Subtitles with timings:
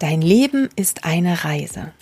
[0.00, 1.92] Dein Leben ist eine Reise.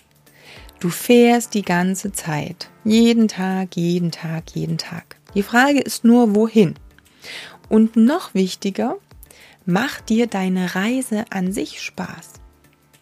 [0.78, 2.70] Du fährst die ganze Zeit.
[2.84, 5.16] Jeden Tag, jeden Tag, jeden Tag.
[5.34, 6.76] Die Frage ist nur, wohin?
[7.68, 8.98] Und noch wichtiger,
[9.66, 12.34] mach dir deine Reise an sich Spaß.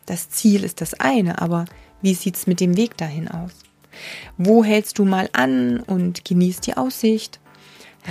[0.06, 1.66] Das Ziel ist das eine, aber
[2.00, 3.52] wie sieht's mit dem Weg dahin aus?
[4.38, 7.38] Wo hältst du mal an und genießt die Aussicht?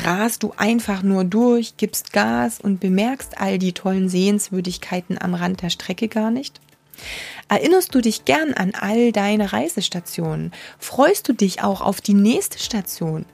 [0.03, 5.63] Rast du einfach nur durch, gibst Gas und bemerkst all die tollen Sehenswürdigkeiten am Rand
[5.63, 6.61] der Strecke gar nicht?
[7.47, 10.51] Erinnerst du dich gern an all deine Reisestationen?
[10.79, 13.25] Freust du dich auch auf die nächste Station?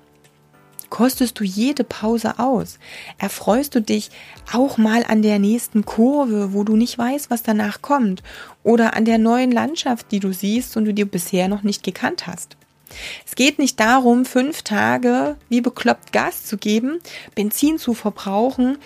[0.89, 2.77] Kostest du jede Pause aus?
[3.17, 4.09] Erfreust du dich
[4.51, 8.21] auch mal an der nächsten Kurve, wo du nicht weißt, was danach kommt?
[8.63, 12.27] Oder an der neuen Landschaft, die du siehst und du dir bisher noch nicht gekannt
[12.27, 12.57] hast?
[13.25, 16.99] Es geht nicht darum, fünf Tage wie bekloppt Gas zu geben,
[17.35, 18.77] Benzin zu verbrauchen,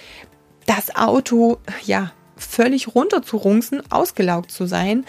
[0.67, 5.05] das Auto, ja, völlig runter zu runzen, ausgelaugt zu sein,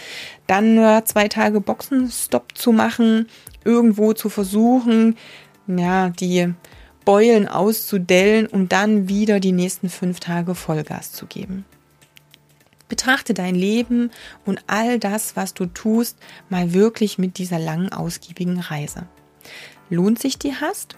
[0.47, 3.29] dann äh, zwei Tage Boxenstopp zu machen,
[3.65, 5.17] irgendwo zu versuchen,
[5.67, 6.55] ja, die
[7.05, 11.65] Beulen auszudellen, um dann wieder die nächsten fünf Tage Vollgas zu geben.
[12.89, 14.11] Betrachte dein Leben
[14.45, 16.19] und all das, was du tust,
[16.49, 19.07] mal wirklich mit dieser langen, ausgiebigen Reise.
[19.91, 20.97] Lohnt sich die Hast?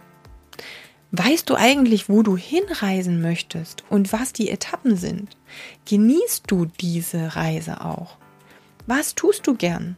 [1.11, 5.37] Weißt du eigentlich, wo du hinreisen möchtest und was die Etappen sind?
[5.87, 8.19] Genießt du diese Reise auch?
[8.87, 9.97] Was tust du gern?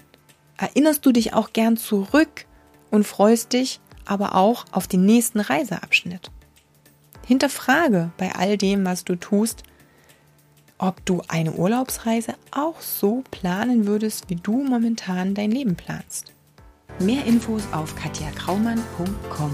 [0.57, 2.45] Erinnerst du dich auch gern zurück
[2.91, 6.31] und freust dich aber auch auf den nächsten Reiseabschnitt?
[7.27, 9.65] Hinterfrage bei all dem, was du tust,
[10.79, 16.33] ob du eine Urlaubsreise auch so planen würdest, wie du momentan dein Leben planst.
[16.99, 19.53] Mehr Infos auf katjakraumann.com.